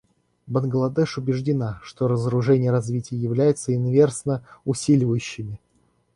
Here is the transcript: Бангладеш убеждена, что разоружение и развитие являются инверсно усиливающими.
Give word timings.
Бангладеш 0.47 1.19
убеждена, 1.19 1.79
что 1.83 2.07
разоружение 2.07 2.69
и 2.69 2.71
развитие 2.71 3.21
являются 3.21 3.75
инверсно 3.75 4.43
усиливающими. 4.65 5.59